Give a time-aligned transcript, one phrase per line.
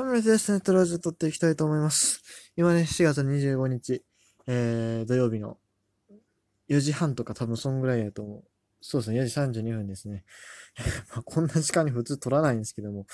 [0.00, 2.22] 初めてですね、トラジオ撮っていきたいと思います。
[2.56, 4.02] 今ね、4月25日、
[4.46, 5.58] えー、土曜日の
[6.70, 8.44] 4時半とか多分そんぐらいやと思う。
[8.80, 10.24] そうですね、4時32分ですね。
[11.14, 13.04] ま、こんな時間に普通撮らないんですけども、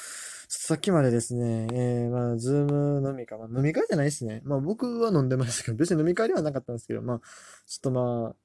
[0.49, 4.43] さっきまでですね、えー、まあ、ズーム飲み会、まあ、飲み会じゃないですね。
[4.45, 7.27] まあ、僕は飲んでましたけど、別に飲み会ではなかったんですけど、まあ、ちょ
[7.79, 8.37] っとまあ、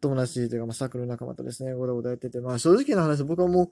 [0.00, 3.70] 友達というか、まあ、サークル仲間とですね、ごだごだやってて、まあ、正直な話、僕はもう、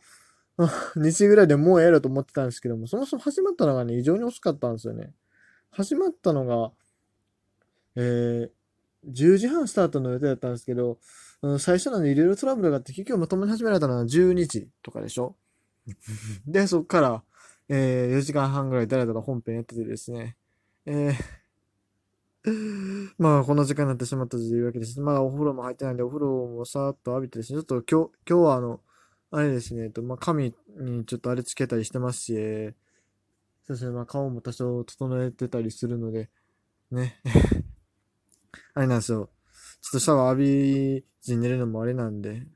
[0.96, 5.12] 2時ぐらいでもうええやと思ってたんですけども、そもそも始まったのがね、異常に遅かったんですよね。
[5.70, 6.72] 始まったのが、
[7.96, 8.50] えー、
[9.08, 10.98] 10時半スタートの予定だったんですけど、
[11.42, 15.36] うん、最初なんでいろいろトラブルがあって、結局まともに始められたのは12時とかでしょ
[16.46, 17.22] で、そっから、
[17.68, 20.36] えー、4時間半ぐらいだらだら本編やっててですね、
[20.84, 25.00] えー、 まあ、この時間になってしまったというわけです。
[25.00, 28.80] まあ、お風呂も入ってないんで、お風呂もさーっと浴びてですね、ちょっと今日、今日はあの、
[29.32, 32.90] あれですね、えっと、まあ、髪にちょっとあれつけたりしてますし、えー
[33.70, 36.28] そうですね、まあ、顔も多少整えてたりするので、
[36.90, 37.20] ね。
[38.74, 39.30] あれなんですよ。
[39.80, 40.38] ちょっとシャワー浴
[40.98, 42.48] びずに寝るのもあれなんで、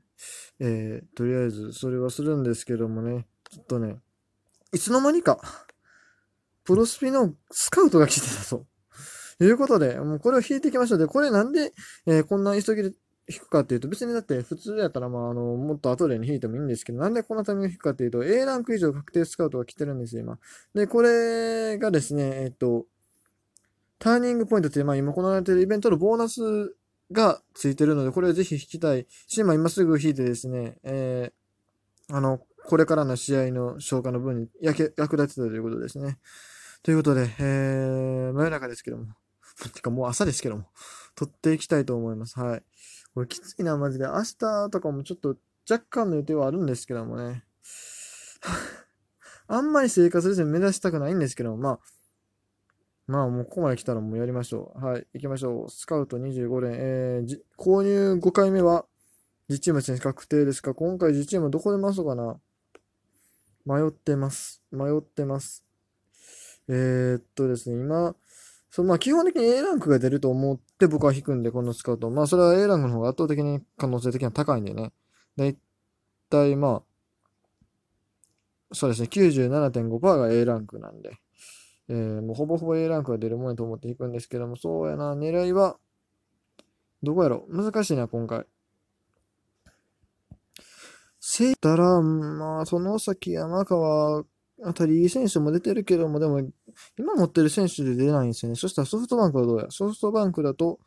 [0.59, 4.01] えー、とりあえずそれはするんですけどもね、ちょっとね、
[4.73, 5.39] いつの間にか、
[6.65, 8.65] プロスピのスカウトが来てたと。
[9.39, 10.99] いうことで、もうこれを引いていきましょう。
[10.99, 11.73] で、これなんで、
[12.05, 12.93] えーこんな急ぎで
[13.27, 20.37] 引くかっていうと、別にだって普通やったら、まあ、あの、もっと後でに引いてもいいんですけど、なんでこんなタイミング引くかっていうと、A ランク以上確定スカウトが来てるんですよ、今。
[20.73, 22.85] で、これがですね、えっと、
[23.97, 26.75] ターニングポイントっていう、まあ今行われているイベントのボーナス
[27.11, 36.19] がついてるので、これをぜひ引きたいし、まあ今すぐ引いてですね、えー、あの、これからの試合の消化の分に役役立てたということですね。
[36.83, 39.05] ということで、えー、真夜中ですけども、
[39.73, 40.65] てかもう朝ですけども、
[41.15, 42.39] 撮っていきたいと思います。
[42.39, 42.63] はい。
[43.15, 44.05] これきついな、マジで。
[44.05, 45.37] 明日とかもちょっと
[45.69, 47.45] 若干の予定はあるんですけどもね。
[49.47, 51.79] あんまり生活リズム目指したくないんですけども、まあ、
[53.07, 54.85] まあもうここまで来たらもうやりましょう。
[54.85, 55.69] はい、行きましょう。
[55.69, 58.85] スカウト25連、えー、購入5回目は、
[59.47, 60.73] 実チーム選手確定ですか？
[60.73, 62.37] 今回実チームどこで回そうかな
[63.65, 64.61] 迷ってます。
[64.71, 65.63] 迷ってます。
[66.67, 68.13] えー、っとですね、今、
[68.69, 72.09] そう、まあ基本的に A ランクが出ると思って僕は引くんで、このスカウト。
[72.09, 74.91] まあそれは A ランクの方が圧倒的に可能性的には高いんでね。
[75.37, 75.57] だい
[76.29, 76.83] たいまあ、
[78.73, 81.17] そうですね、97.5%が A ランクなんで。
[81.87, 85.77] えー、もうほぼほぼ A ランクが出るもんやと思って引くんですけども、そうやな、狙いは、
[87.03, 88.45] どこやろ難しいな、今回。
[91.19, 94.23] せいたら、まあ、その先山川
[94.63, 96.41] あたりいい選手も出てるけども、でも、
[96.97, 98.55] 今持ってる選手で出ないんですよね。
[98.55, 99.65] そしたらソフトバンクはどうや？
[99.69, 100.79] ソフトバンクだと、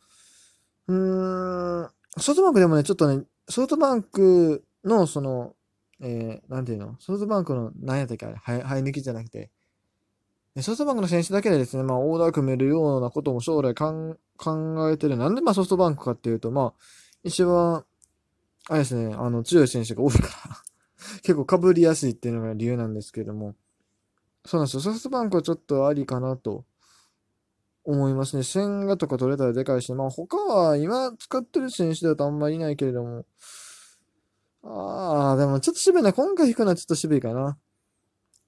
[0.87, 5.55] うーん、ソフトバンクでもね、ちょっとね、ソフトバンクの、その、
[6.01, 6.97] えー、なんていうの？
[7.01, 8.27] ソフトバンクの、何やったっけ？
[8.27, 9.51] あれ、生え抜きじゃなくて、
[10.61, 14.17] ソフトバンクの選手だけでですね、まあ、オーダー組めるようなことも将来考
[14.91, 15.17] えてる。
[15.17, 16.83] なんでまあソフトバンクかっていうと、まあ、
[17.23, 17.85] 一番、
[18.69, 20.29] あれですね、あの、強い選手が多いから。
[21.23, 23.55] 結構被りやすいっていうのが理由なんですけども、
[24.49, 24.81] そうなんですよ。
[24.81, 26.65] ソフトバンクはちょっとありかなと
[27.85, 28.43] 思いますね。
[28.43, 33.27] 千賀とか取れたらでかいし、まあ他は今使ってる選手だとあんまりいないけれども、
[34.63, 36.15] ああ、でもちょっと渋いな。
[36.15, 37.59] 今回引くのはちょっと渋いかな。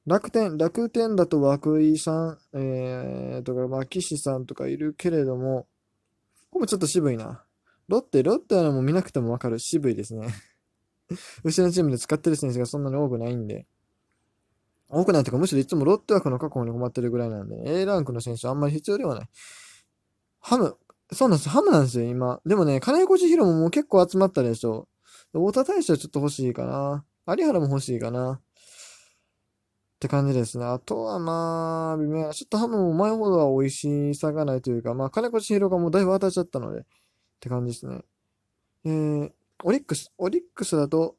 [0.06, 5.67] 楽天、楽天だと涌井さん、えー、とか、まあ、岸さんとかいるけれども、
[6.44, 7.44] ここもちょっと渋いな。
[7.88, 9.59] ロッテ、ロッテはもう見なくてもわかる。
[9.59, 10.28] 渋いですね。
[11.44, 13.67] うちのチームで使ってる選手がそんなに多くないんで。
[14.91, 19.28] 多くないというか、むしろいつもロッテ枠の確保に困ってるぐらいなんで、A ランクの選手はあんまり必要ではない。
[20.41, 20.77] ハム、
[21.12, 22.41] そうなんですハムなんですよ、今。
[22.45, 24.89] でもね、金子千尋ももう結構集まったでしょ。
[25.33, 27.05] 太田大使はちょっと欲しいかな。
[27.37, 28.33] 有原も欲しいかな。
[28.33, 28.41] っ
[30.00, 30.65] て感じですね。
[30.65, 32.33] あとはまあ、微妙な。
[32.33, 36.83] ちょっとハムも前ほどは美味しさがないというか、まあ、金子千尋がもうだいぶ当たっちゃったので、っ
[37.39, 38.00] て感じですね。
[38.87, 39.31] えー、
[39.62, 41.17] オリックス、オリックスだと、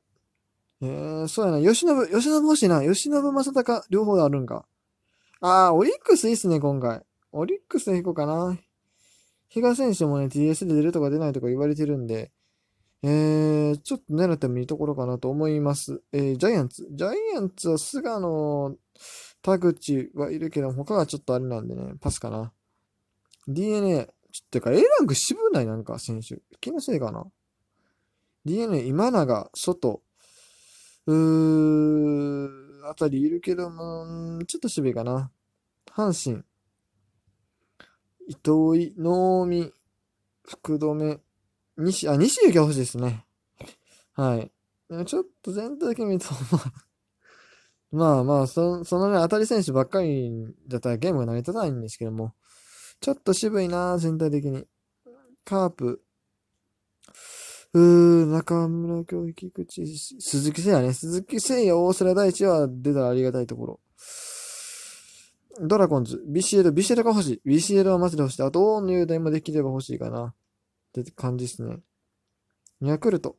[0.81, 2.81] えー、そうやな、吉信、吉信欲しいな。
[2.81, 4.66] 吉信正隆、両方あるんか。
[5.40, 7.01] あー、オリックスいいっすね、今回。
[7.31, 8.57] オリックスで行こうかな。
[9.48, 12.31] 比嘉選手もね、TS で出るとか出ないとか言われてるんで、
[13.04, 16.01] えー、ちょっと狙ってもいいところかなと思います。
[16.13, 16.88] えー、ジャイアンツ。
[16.92, 18.75] ジャイアンツは菅野、
[19.42, 22.54] 田口はいるけど、他がちょっとあれなんでね、パスかな。
[23.48, 26.39] DNA、ちょっとか、A ランク渋ないなんか、選手。
[26.60, 27.25] 気のせいかな。
[28.45, 30.01] DNA、今永、外、
[31.07, 35.31] うー、あたりいるけども、ちょっと渋いかな。
[35.94, 36.44] 阪神、
[38.27, 39.74] 伊藤井、能見、
[40.44, 41.19] 福留、
[41.77, 43.25] 西、あ、西行が欲しいですね。
[44.13, 44.51] はい。
[45.06, 46.27] ちょっと全体的に見ると、
[47.92, 50.31] まあ、まあまあ、そそのね、当たり選手ばっかり
[50.68, 52.33] だったらゲームが成り立たないんですけども、
[53.00, 54.65] ちょっと渋いな、全体的に。
[55.44, 56.04] カープ。
[57.73, 60.94] うー、中村京、菊池、鈴木誠也ね。
[60.94, 63.79] 鈴木誠也、大瀬良大地は出たらありがたいところ。
[65.62, 67.50] ドラゴンズ、BCL、BCL が欲しい。
[67.50, 68.44] BCL はマジで欲しい。
[68.44, 70.33] あと、大野雄大もできれば欲しいかな。
[71.00, 71.77] って感じですね。
[72.81, 73.38] ヤクルト。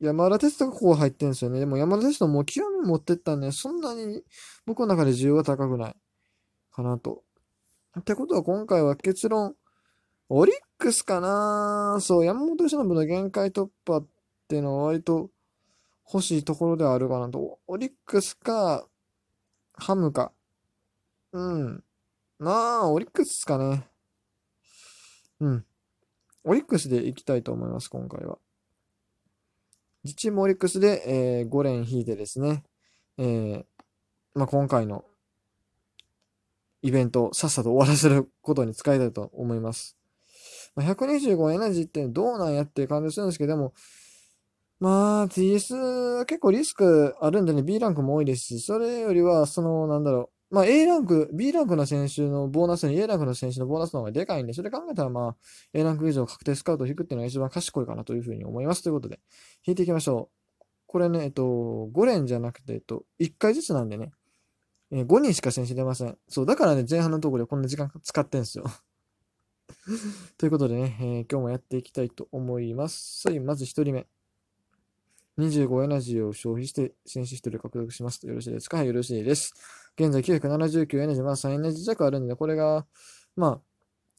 [0.00, 1.60] 山田哲人がここ入ってんですよね。
[1.60, 4.22] でも山田哲人も極み持ってったんで、そんなに
[4.66, 5.96] 僕の中で需要が高くない。
[6.72, 7.22] かなと。
[8.00, 9.54] ってことは今回は結論、
[10.34, 11.98] オリックスかな？
[12.00, 14.06] そう、山本由伸の限界突破っ
[14.48, 15.28] ていうのは割と
[16.10, 17.58] 欲しいところではあるかなと。
[17.66, 18.86] オリックスか、
[19.74, 20.32] ハムか。
[21.32, 21.84] うん。
[22.38, 23.86] まあ、オリックスすかね。
[25.40, 25.66] うん。
[26.44, 28.38] オリックスで行きたいと思います、今回は。
[30.04, 32.64] 自チームオリックスで、えー、5連引いてですね、
[33.18, 33.64] えー、
[34.34, 35.04] まあ、今回の
[36.80, 39.98] イベントをさっさと終わらせることに使いたいと思います。
[40.74, 43.74] まあ、125エナジーってどうなんやっていう感じするんですけども、
[44.80, 55.36] まあ、TS は結構リスクあるんでね、B ランクも多いですし、それよりは、その、なんだろう、まあ A ランク、B ランクの選手のボーナスに A ランクの選手のボーナスの方がでかいんで、それ考えたらまあ
[55.72, 58.82] A ランク以上確定スカウト引くっていうのが一番賢いかなというふうに思います。
[58.82, 59.18] ということで、
[59.66, 60.30] 引いていきましょ
[60.60, 60.64] う。
[60.86, 61.42] これね、えっと、
[61.94, 64.12] 5連じゃなくて、えっと、1回ずつなんでね、
[64.90, 66.18] え、5人しか選手出ません。
[66.28, 68.64] そう、だからね、前半のところでこんな時間使ってんすよ。
[70.38, 73.28] ということでね、えー、今日もやっていきたいと思います。
[73.28, 74.06] はい、まず1人目。
[75.38, 78.76] 25エナジーを消費して選手1人獲得しますとよろしいですか？
[78.78, 79.54] はい、よろしいです。
[79.98, 82.86] 現在979エナジー、まあ3エナジー弱あるんで、これが、
[83.36, 83.62] ま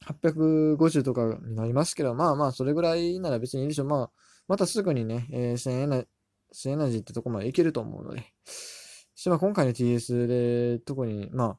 [0.06, 3.86] あ、850とかになりますけど、まあまあ、それぐらいなら別にいいでしょう。
[3.86, 4.10] まあ、
[4.48, 5.96] またすぐにね、えー、1000エナ、
[6.52, 8.24] 1000エナジーってとこまでいけると思うので。
[9.14, 11.58] しまあ、今回の TS で特に、まあ、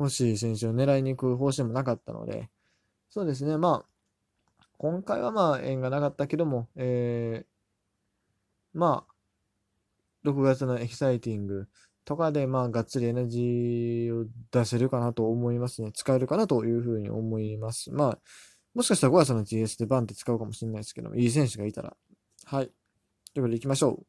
[0.00, 2.50] 欲しい選手を狙いに行く方針もなかったので、
[3.10, 11.68] そうですね、まあ、今回はまあ、縁がなかったけども、えー、まあ、6月のエキサイティング
[12.04, 15.90] とかで、まあ、がっつりエナジーを出せるかなと思いますね。
[15.92, 17.90] 使えるかなというふうに思います。
[17.92, 18.18] まあ、
[18.74, 21.96] もしかしたら5月の TS でバンって使うかもしれないですけども、いい選手がいたら。
[22.44, 22.66] はい。
[22.66, 22.74] とい
[23.40, 24.06] うことで行きましょう。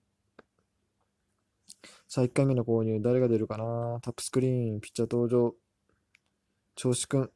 [2.07, 3.99] さあ、1回目の購入、誰が出るかな？
[4.01, 5.55] タップスクリーン、ピッチャー登場。
[6.75, 7.31] 調子くん。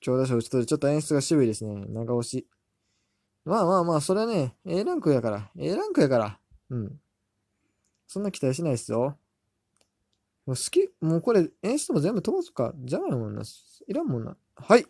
[0.00, 0.66] 強打者打ち取る。
[0.66, 1.84] ちょっと演出が渋いですね。
[1.88, 2.46] 長押し。
[3.44, 5.50] まあまあまあ、それはね、A ランクやから。
[5.56, 6.38] A ランクやから。
[6.70, 7.00] うん。
[8.06, 9.16] そんな期待しないっすよ。
[10.46, 12.72] もう好き、もうこれ演出も全部通すか。
[12.76, 13.42] じゃないもんな。
[13.86, 14.36] いらんもんな。
[14.56, 14.86] はい。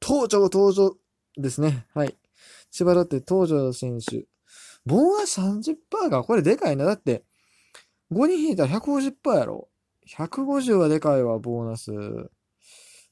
[0.00, 0.96] 登場、登場
[1.36, 1.86] ですね。
[1.94, 2.16] はい。
[2.70, 4.26] 千葉ロッテ、登場選手。
[4.86, 6.84] ボーナス30%が、これでかいな。
[6.84, 7.24] だって、
[8.12, 9.68] 5人引いたら150%やろ。
[10.08, 11.90] 150はでかいわ、ボーナス。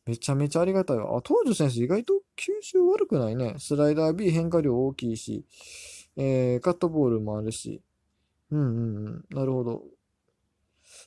[0.06, 1.16] めちゃめちゃありがたいわ。
[1.16, 3.54] あ、東條選手意外と吸収悪くないね。
[3.58, 5.44] スライダー B 変化量大きいし、
[6.16, 7.82] えー、カットボールもあるし。
[8.50, 9.24] うんうんうん。
[9.30, 9.82] なるほど。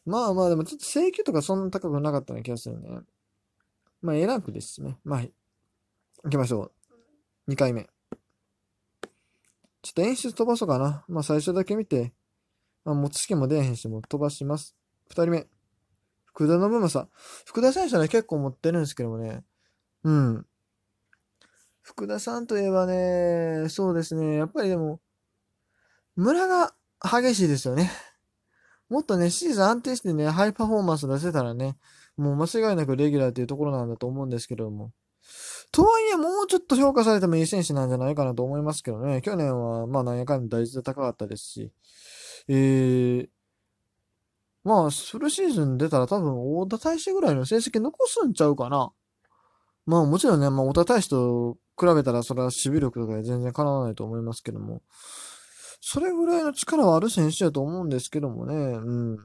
[0.06, 3.02] まあまあ、でもちょっと請求とかそんな高くなかったような気がするね。
[4.02, 4.98] まあ、A ランクですね。
[5.04, 5.22] まあ、
[6.24, 6.72] 行きましょ
[7.48, 7.52] う。
[7.52, 7.90] 2回目。
[9.82, 11.06] ちょっと演出飛ばそうかな。
[11.08, 12.14] まあ、最初だけ見て、
[12.86, 14.76] まあ、持ちきも出えへんし、もう飛ばします。
[15.10, 15.48] 2人目。
[16.36, 17.08] 福田信正。
[17.46, 19.46] 福田選手はね、結構持ってるんですけどもね。
[20.04, 20.46] うん。
[21.82, 24.36] 福田さんといえばね、そうですね。
[24.36, 25.00] やっぱりでも、
[26.18, 27.90] 村が激しいですよね。
[28.90, 31.78] もっとね、シーズン安定してね、ハイパフォーマンス出せたらね、
[32.18, 34.92] もう間違いなくレギュラーっていうところなんだと思うんですけども。
[35.72, 39.22] とはいえ、もうちょっと評価されてもいい選手なんじゃないかなと思いますけどね。
[39.22, 41.72] 去年は、まあ、なんやかんだ大事で高かったですし。
[42.50, 43.30] えー、
[44.66, 48.92] まあ、フルシーズン出たら多分、大田大使ぐらいの成績残すんちゃうかな。
[49.86, 54.82] まあもちろんね、まあ、大田大使と比べたらそれは守備力とかで全然かなわないと思いますけども、
[55.82, 59.16] それぐらいの力はある選手だと思うんですけどもね、うん。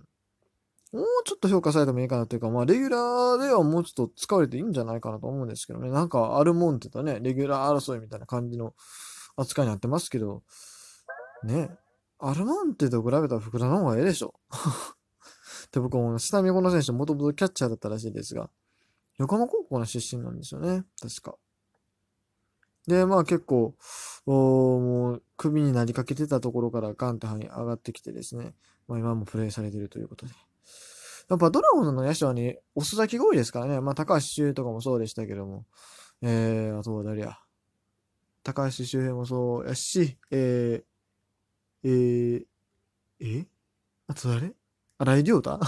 [0.92, 5.88] もうちょっと評価されてもいいかなというか、まあ、レギュラーではもうちょっと使われていいんじゃないかなと思うんですけどね。
[5.88, 8.74] なんか、あるもんってたね、レギュラー争いみたいな感じの
[9.36, 10.42] 扱いになってますけど、
[11.44, 11.70] ね、
[12.18, 14.34] アルモンテと比べたら福田の方がええでしょ。
[15.72, 18.50] で、僕も下見この選手もともとキャッチャーだったらしいですが、
[19.18, 20.84] 横浜高校の出身なんですよね。
[21.00, 21.36] 確か。
[22.86, 23.74] で、まあ結構、
[24.26, 28.54] おもう、首になりかけてたところからガンと上がってきてですね。
[28.88, 30.32] まあ今もプレイされてるということで。
[31.28, 33.80] やっぱドラゴンズの野手はね、押す先が多いですからね。
[33.80, 35.66] まあ高橋周とかもそうでしたけども。
[36.22, 37.38] えー、あとは誰や。
[38.42, 43.46] 高橋周平もそうやし、えー、えー、え
[44.06, 44.54] あと誰？
[45.00, 45.58] 荒井亮太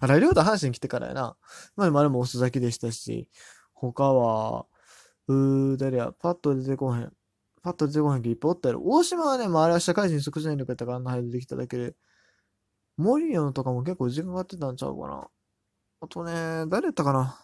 [0.00, 1.36] 荒井亮太阪神来てからやな。
[1.74, 3.30] まあでもあれも遅咲きでしたし、
[3.72, 4.66] 他は、
[5.26, 7.12] うー、誰や、パッと出てこへん。
[7.62, 8.82] パッと出てこへんけどいっぱいおったやろ。
[8.84, 11.94] 大島はね、まああれは社会人即戦力やったからあんな早出てきただけで、
[12.98, 15.28] 森野とかも結構時間かかってたんちゃうかな。
[16.02, 17.38] あとね、誰やったかな。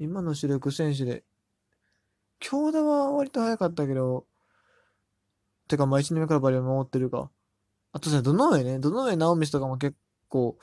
[0.00, 1.24] 今の主力選手で。
[2.40, 4.26] 京田は割と早かったけど、
[5.68, 7.30] てかまあ1年目からバリバリ守ってるか。
[7.98, 9.96] あとね、どの上ね、どの上直道とかも結
[10.28, 10.56] 構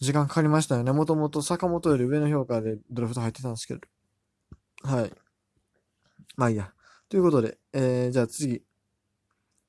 [0.00, 0.92] 時間かかりましたよね。
[0.92, 3.80] もともと坂本より上の評価でドラフト入ってたんですけど。
[4.84, 5.12] はい。
[6.36, 6.72] まあいいや。
[7.10, 8.62] ということで、えー、じゃあ次。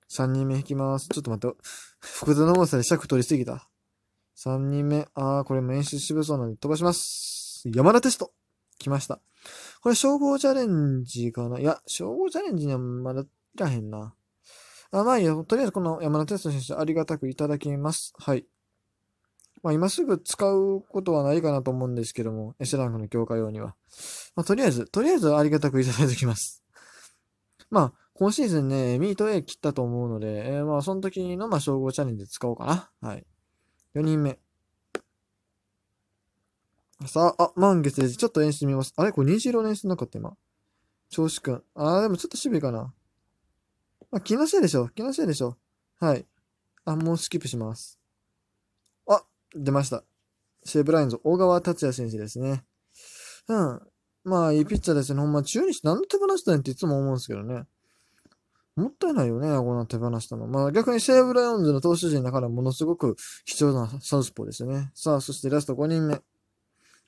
[0.10, 1.10] 3人目引きます。
[1.10, 1.58] ちょっと待って。
[2.00, 3.70] 福田の重さで尺取りすぎた。
[4.38, 5.06] 3人目。
[5.14, 7.64] あー、これも演出渋そうなので飛ばします。
[7.76, 8.32] 山田テスト。
[8.78, 9.20] 来ました。
[9.82, 11.60] これ、称号チャレンジかな？
[11.60, 13.26] いや、称号チャレンジにはまだい
[13.58, 14.16] らへんな。
[14.92, 15.36] あ、まあいいや。
[15.36, 18.14] とりあえずこの山田テスト選手ありがたくいただきます。
[18.18, 18.46] はい。
[19.62, 23.76] まあ今すぐ使うことはないかなと思うんですけども、S ランクの強化用には。
[24.36, 26.64] まあとりあえず、とりあえずありがたくいただいておきます。
[27.70, 32.90] まあ、今シーズンね、ミート A 切ったと思うので、えーまあその時のまあ称号チャレンジ使おうかな。
[33.08, 33.26] はい。
[33.96, 34.40] 4人目。
[37.06, 38.18] さあ、あ、満月です。
[38.18, 38.94] ちょっと演出見ます。
[38.98, 39.12] あれ？
[39.12, 40.36] これ虹色の演出なかった今。
[41.10, 41.64] 調子くん。
[41.76, 42.94] あー、でもちょっと渋いかな。
[44.12, 44.90] まあ、気のせいでしょ。
[44.90, 45.58] 気のせいでしょ。
[46.00, 46.26] はい。
[46.86, 48.00] あ、もうスキップします。
[49.08, 49.24] あ、
[49.56, 50.04] 出ました。
[50.64, 52.64] シェーブラインズ、大川達也選手ですね。
[53.48, 53.82] うん。
[54.24, 55.22] まあ、いいピッチャーですね。
[55.22, 57.66] ほんま、中日なんで手放したんやっていつも思うんですけどね。
[58.76, 60.48] もったいないよね、こんな手放したの。
[60.48, 64.92] まあ、逆にシェーブライオンズの投手陣だからものすごく貴重なサウスポーですよね。
[64.96, 66.22] さあ、そしてラスト5人目。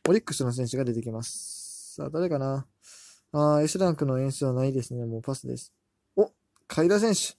[0.10, 1.93] オリックスの選手が出てきます。
[1.96, 2.65] さあ、誰かな
[3.34, 5.05] あー S ランクの演出はないですね。
[5.05, 5.74] もうパスです。
[6.75, 7.36] 海田選手。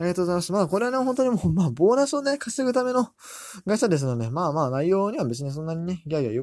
[0.00, 0.52] ありがとうございます。
[0.52, 3.08] まあ、これはね、本当にもう、まあ、ボーナスをね、稼ぐための
[3.66, 6.34] 会社ですので、まあまあ、内容には別にそんなにね、ギャギャ言う